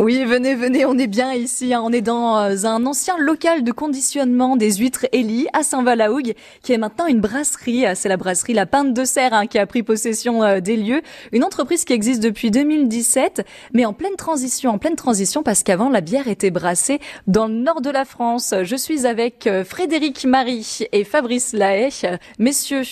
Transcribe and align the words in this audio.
Oui, 0.00 0.24
venez, 0.24 0.54
venez, 0.54 0.84
on 0.86 0.96
est 0.96 1.08
bien 1.08 1.32
ici. 1.32 1.74
Hein. 1.74 1.80
On 1.84 1.90
est 1.90 2.02
dans 2.02 2.38
euh, 2.38 2.64
un 2.66 2.86
ancien 2.86 3.18
local 3.18 3.64
de 3.64 3.72
conditionnement 3.72 4.54
des 4.54 4.76
huîtres 4.76 5.06
Elie 5.12 5.48
à 5.52 5.64
Saint-Valahougue, 5.64 6.34
qui 6.62 6.72
est 6.72 6.78
maintenant 6.78 7.08
une 7.08 7.20
brasserie. 7.20 7.84
Euh, 7.84 7.94
c'est 7.96 8.08
la 8.08 8.16
brasserie 8.16 8.54
La 8.54 8.64
Pinte 8.64 8.94
de 8.94 9.04
Serre 9.04 9.34
hein, 9.34 9.48
qui 9.48 9.58
a 9.58 9.66
pris 9.66 9.82
possession 9.82 10.44
euh, 10.44 10.60
des 10.60 10.76
lieux. 10.76 11.02
Une 11.32 11.42
entreprise 11.42 11.84
qui 11.84 11.94
existe 11.94 12.22
depuis 12.22 12.52
2017, 12.52 13.44
mais 13.74 13.86
en 13.86 13.92
pleine 13.92 14.14
transition, 14.14 14.70
en 14.70 14.78
pleine 14.78 14.94
transition 14.94 15.42
parce 15.42 15.64
qu'avant 15.64 15.88
la 15.88 16.00
bière 16.00 16.28
était 16.28 16.52
brassée 16.52 17.00
dans 17.26 17.48
le 17.48 17.54
nord 17.54 17.80
de 17.80 17.90
la 17.90 18.04
France. 18.04 18.54
Je 18.62 18.76
suis 18.76 19.04
avec 19.04 19.48
Frédéric 19.64 20.26
Marie 20.26 20.86
et 20.92 21.02
Fabrice 21.02 21.52
Lahaye. 21.52 21.90
Messieurs, 22.38 22.84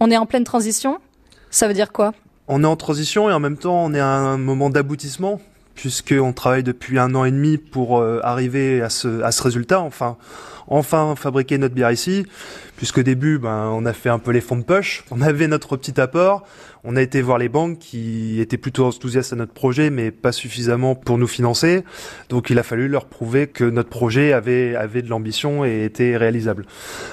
on 0.00 0.10
est 0.10 0.18
en 0.18 0.26
pleine 0.26 0.44
transition? 0.44 0.98
Ça 1.50 1.66
veut 1.66 1.74
dire 1.74 1.92
quoi? 1.92 2.12
On 2.46 2.62
est 2.62 2.66
en 2.66 2.76
transition 2.76 3.30
et 3.30 3.32
en 3.32 3.40
même 3.40 3.56
temps 3.56 3.82
on 3.82 3.94
est 3.94 4.00
à 4.00 4.06
un 4.06 4.36
moment 4.36 4.68
d'aboutissement 4.68 5.40
puisqu'on 5.74 6.32
travaille 6.32 6.62
depuis 6.62 6.98
un 6.98 7.14
an 7.14 7.24
et 7.24 7.30
demi 7.30 7.58
pour 7.58 7.98
euh, 7.98 8.20
arriver 8.22 8.82
à 8.82 8.90
ce, 8.90 9.42
résultat, 9.42 9.80
enfin, 9.80 10.16
enfin 10.68 11.14
fabriquer 11.16 11.58
notre 11.58 11.74
bière 11.74 11.90
ici, 11.90 12.26
puisqu'au 12.76 13.02
début, 13.02 13.38
ben, 13.38 13.70
on 13.72 13.86
a 13.86 13.92
fait 13.92 14.08
un 14.08 14.18
peu 14.18 14.30
les 14.30 14.40
fonds 14.40 14.56
de 14.56 14.64
poche, 14.64 15.04
on 15.10 15.20
avait 15.20 15.48
notre 15.48 15.76
petit 15.76 16.00
apport, 16.00 16.44
on 16.84 16.96
a 16.96 17.02
été 17.02 17.22
voir 17.22 17.38
les 17.38 17.48
banques 17.48 17.78
qui 17.78 18.40
étaient 18.40 18.56
plutôt 18.56 18.86
enthousiastes 18.86 19.32
à 19.32 19.36
notre 19.36 19.52
projet, 19.52 19.88
mais 19.90 20.10
pas 20.10 20.32
suffisamment 20.32 20.96
pour 20.96 21.16
nous 21.16 21.28
financer. 21.28 21.84
Donc 22.28 22.50
il 22.50 22.58
a 22.58 22.64
fallu 22.64 22.88
leur 22.88 23.04
prouver 23.04 23.46
que 23.46 23.62
notre 23.62 23.88
projet 23.88 24.32
avait, 24.32 24.74
avait 24.74 25.02
de 25.02 25.08
l'ambition 25.08 25.64
et 25.64 25.84
était 25.84 26.16
réalisable. 26.16 26.66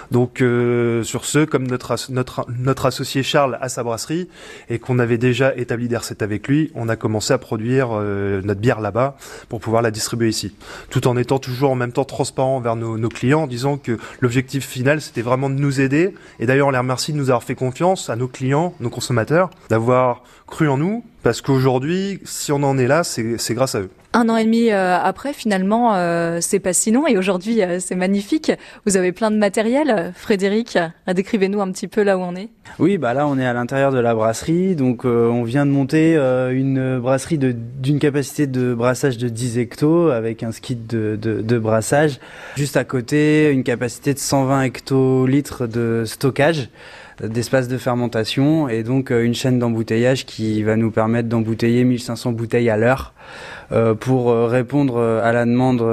Donc 0.09 0.41
euh, 0.41 1.03
sur 1.03 1.23
ce, 1.23 1.45
comme 1.45 1.67
notre, 1.67 1.95
notre, 2.09 2.47
notre 2.49 2.87
associé 2.87 3.21
Charles 3.21 3.59
a 3.61 3.69
sa 3.69 3.83
brasserie 3.83 4.27
et 4.69 4.79
qu'on 4.79 4.97
avait 4.97 5.19
déjà 5.19 5.55
établi 5.55 5.87
des 5.87 5.97
recettes 5.97 6.23
avec 6.23 6.47
lui, 6.47 6.71
on 6.73 6.89
a 6.89 6.95
commencé 6.95 7.31
à 7.31 7.37
produire 7.37 7.89
euh, 7.91 8.41
notre 8.49 8.61
bière 8.61 8.81
là-bas 8.81 9.15
pour 9.47 9.59
pouvoir 9.59 9.81
la 9.81 9.91
distribuer 9.91 10.29
ici. 10.29 10.53
Tout 10.89 11.07
en 11.07 11.17
étant 11.17 11.39
toujours 11.39 11.71
en 11.71 11.75
même 11.75 11.91
temps 11.91 12.05
transparent 12.05 12.59
vers 12.59 12.75
nos, 12.75 12.97
nos 12.97 13.09
clients, 13.09 13.43
en 13.43 13.47
disant 13.47 13.77
que 13.77 13.97
l'objectif 14.19 14.67
final 14.67 15.01
c'était 15.01 15.21
vraiment 15.21 15.49
de 15.49 15.55
nous 15.55 15.81
aider. 15.81 16.13
Et 16.39 16.45
d'ailleurs 16.45 16.67
on 16.67 16.71
les 16.71 16.77
remercie 16.77 17.13
de 17.13 17.17
nous 17.17 17.29
avoir 17.29 17.43
fait 17.43 17.55
confiance 17.55 18.09
à 18.09 18.15
nos 18.15 18.27
clients, 18.27 18.73
nos 18.79 18.89
consommateurs 18.89 19.49
d'avoir 19.69 20.23
cru 20.47 20.67
en 20.67 20.77
nous, 20.77 21.03
parce 21.23 21.41
qu'aujourd'hui, 21.41 22.19
si 22.25 22.51
on 22.51 22.63
en 22.63 22.77
est 22.77 22.87
là, 22.87 23.03
c'est 23.03 23.53
grâce 23.53 23.75
à 23.75 23.81
eux. 23.81 23.89
Un 24.11 24.27
an 24.27 24.37
et 24.37 24.43
demi 24.43 24.71
euh, 24.71 24.97
après, 24.97 25.33
finalement, 25.33 25.93
euh, 25.93 26.39
c'est 26.41 26.59
pas 26.59 26.73
si 26.73 26.89
long 26.89 27.05
et 27.05 27.15
aujourd'hui, 27.15 27.61
euh, 27.61 27.77
c'est 27.79 27.93
magnifique. 27.93 28.51
Vous 28.87 28.97
avez 28.97 29.11
plein 29.11 29.29
de 29.29 29.37
matériel. 29.37 30.13
Frédéric, 30.15 30.79
décrivez-nous 31.13 31.61
un 31.61 31.71
petit 31.71 31.87
peu 31.87 32.01
là 32.01 32.17
où 32.17 32.21
on 32.21 32.35
est. 32.35 32.49
Oui, 32.79 32.97
bah 32.97 33.13
là, 33.13 33.27
on 33.27 33.37
est 33.37 33.45
à 33.45 33.53
l'intérieur 33.53 33.91
de 33.91 33.99
la 33.99 34.15
brasserie. 34.15 34.75
Donc, 34.75 35.05
on 35.05 35.43
vient 35.43 35.67
de 35.67 35.71
monter 35.71 36.15
une 36.15 36.99
brasserie 36.99 37.37
d'une 37.37 37.99
capacité 37.99 38.47
de 38.47 38.73
brassage 38.73 39.17
de 39.17 39.29
10 39.29 39.59
hectos 39.59 40.09
avec 40.09 40.41
un 40.41 40.51
skid 40.51 40.87
de, 40.87 41.59
brassage. 41.59 42.19
Juste 42.55 42.77
à 42.77 42.83
côté, 42.83 43.51
une 43.51 43.63
capacité 43.63 44.13
de 44.13 44.19
120 44.19 44.63
hectolitres 44.63 45.67
de 45.67 46.03
stockage 46.05 46.69
d'espace 47.23 47.67
de 47.67 47.77
fermentation 47.77 48.69
et 48.69 48.83
donc 48.83 49.09
une 49.11 49.33
chaîne 49.33 49.59
d'embouteillage 49.59 50.25
qui 50.25 50.63
va 50.63 50.75
nous 50.75 50.91
permettre 50.91 51.29
d'embouteiller 51.29 51.83
1500 51.83 52.31
bouteilles 52.31 52.69
à 52.69 52.77
l'heure 52.77 53.13
euh, 53.71 53.93
pour 53.93 54.31
euh, 54.31 54.47
répondre 54.47 54.97
euh, 54.97 55.21
à 55.23 55.31
la 55.31 55.45
demande 55.45 55.85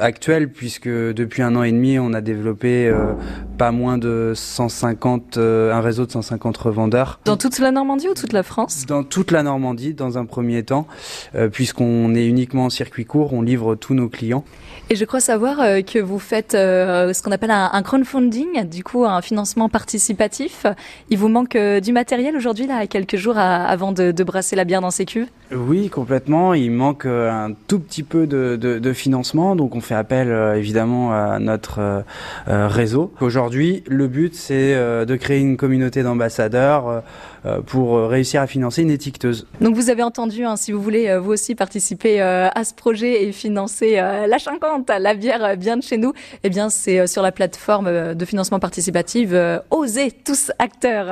actuelle, 0.00 0.52
puisque 0.52 0.88
depuis 0.88 1.42
un 1.42 1.56
an 1.56 1.62
et 1.62 1.72
demi, 1.72 1.98
on 1.98 2.12
a 2.12 2.20
développé 2.20 2.92
pas 3.58 3.72
moins 3.72 3.98
de 3.98 4.32
150, 4.34 5.38
un 5.38 5.80
réseau 5.80 6.06
de 6.06 6.12
150 6.12 6.56
revendeurs. 6.56 7.20
Dans 7.24 7.36
toute 7.36 7.58
la 7.58 7.70
Normandie 7.70 8.08
ou 8.08 8.14
toute 8.14 8.32
la 8.32 8.42
France? 8.42 8.86
Dans 8.86 9.02
toute 9.02 9.30
la 9.30 9.42
Normandie, 9.42 9.94
dans 9.94 10.18
un 10.18 10.24
premier 10.24 10.62
temps, 10.62 10.86
puisqu'on 11.52 12.14
est 12.14 12.26
uniquement 12.26 12.66
en 12.66 12.70
circuit 12.70 13.04
court, 13.04 13.32
on 13.32 13.42
livre 13.42 13.74
tous 13.74 13.94
nos 13.94 14.08
clients. 14.08 14.44
Et 14.88 14.96
je 14.96 15.04
crois 15.04 15.20
savoir 15.20 15.58
que 15.84 15.98
vous 15.98 16.18
faites 16.18 16.52
ce 16.52 17.22
qu'on 17.22 17.32
appelle 17.32 17.52
un, 17.52 17.82
crowdfunding, 17.82 18.64
du 18.68 18.84
coup 18.84 19.04
un 19.04 19.22
financement 19.22 19.68
participatif. 19.68 20.39
Il 21.10 21.18
vous 21.18 21.28
manque 21.28 21.56
du 21.56 21.92
matériel 21.92 22.36
aujourd'hui, 22.36 22.66
là, 22.66 22.86
quelques 22.86 23.16
jours 23.16 23.38
avant 23.38 23.92
de, 23.92 24.22
brasser 24.22 24.56
la 24.56 24.64
bière 24.64 24.80
dans 24.80 24.90
ces 24.90 25.04
cuves? 25.06 25.28
Oui, 25.52 25.88
complètement. 25.88 26.54
Il 26.54 26.70
manque 26.70 27.06
euh, 27.06 27.28
un 27.30 27.52
tout 27.66 27.80
petit 27.80 28.04
peu 28.04 28.26
de, 28.28 28.56
de, 28.56 28.78
de 28.78 28.92
financement, 28.92 29.56
donc 29.56 29.74
on 29.74 29.80
fait 29.80 29.96
appel 29.96 30.30
euh, 30.30 30.54
évidemment 30.54 31.12
à 31.12 31.40
notre 31.40 31.80
euh, 31.80 32.68
réseau. 32.68 33.12
Aujourd'hui, 33.20 33.82
le 33.88 34.06
but 34.06 34.34
c'est 34.34 34.60
de 34.70 35.16
créer 35.16 35.40
une 35.40 35.56
communauté 35.56 36.02
d'ambassadeurs 36.02 37.02
pour 37.66 37.98
réussir 38.08 38.42
à 38.42 38.46
financer 38.46 38.82
une 38.82 38.90
étiqueteuse. 38.90 39.46
Donc 39.60 39.74
vous 39.74 39.90
avez 39.90 40.02
entendu, 40.02 40.44
hein, 40.44 40.56
si 40.56 40.72
vous 40.72 40.80
voulez 40.80 41.16
vous 41.18 41.32
aussi 41.32 41.54
participer 41.54 42.20
à 42.20 42.64
ce 42.64 42.74
projet 42.74 43.24
et 43.24 43.32
financer 43.32 43.96
la 43.96 44.38
50, 44.38 44.90
la 44.98 45.14
bière 45.14 45.56
bien 45.56 45.76
de 45.76 45.82
chez 45.82 45.96
nous, 45.96 46.12
eh 46.44 46.50
bien 46.50 46.68
c'est 46.68 47.06
sur 47.06 47.22
la 47.22 47.32
plateforme 47.32 48.14
de 48.14 48.24
financement 48.24 48.58
participatif 48.58 49.30
Osez 49.70 50.12
tous 50.24 50.52
acteurs. 50.58 51.08